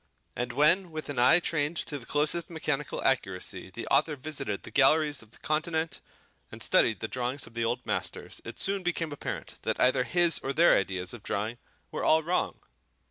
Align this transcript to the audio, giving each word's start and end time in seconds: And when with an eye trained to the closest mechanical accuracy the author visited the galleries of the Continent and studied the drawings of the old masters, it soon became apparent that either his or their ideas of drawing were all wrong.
And 0.35 0.51
when 0.51 0.89
with 0.89 1.09
an 1.09 1.19
eye 1.19 1.39
trained 1.39 1.77
to 1.77 1.99
the 1.99 2.07
closest 2.07 2.49
mechanical 2.49 3.03
accuracy 3.03 3.69
the 3.69 3.85
author 3.89 4.15
visited 4.15 4.63
the 4.63 4.71
galleries 4.71 5.21
of 5.21 5.29
the 5.29 5.37
Continent 5.37 6.01
and 6.51 6.63
studied 6.63 7.01
the 7.01 7.07
drawings 7.07 7.45
of 7.45 7.53
the 7.53 7.63
old 7.65 7.85
masters, 7.85 8.41
it 8.43 8.59
soon 8.59 8.81
became 8.81 9.11
apparent 9.11 9.57
that 9.61 9.79
either 9.79 10.03
his 10.03 10.39
or 10.39 10.53
their 10.53 10.75
ideas 10.75 11.13
of 11.13 11.21
drawing 11.21 11.59
were 11.91 12.03
all 12.03 12.23
wrong. 12.23 12.61